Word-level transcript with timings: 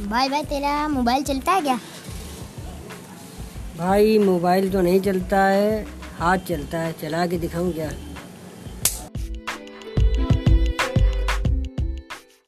भाई 0.00 0.28
भाई, 0.28 0.42
तेरा 0.42 0.88
मोबाइल 0.88 1.22
चलता 1.22 1.52
है 1.52 1.60
क्या? 1.62 1.78
भाई, 3.78 4.18
मोबाइल 4.18 4.70
तो 4.72 4.80
नहीं 4.80 5.00
चलता 5.00 5.44
है, 5.44 5.86
हाथ 6.18 6.38
चलता 6.38 6.78
है, 6.78 6.92
चला 6.92 7.26
के 7.26 7.38
दिखाऊँ 7.38 7.72
क्या? 7.72 7.90